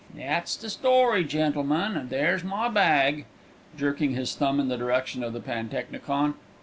[0.17, 3.25] "That's the story, gentlemen, and there's my bag,"
[3.77, 6.33] jerking his thumb in the direction of the pantechnicon.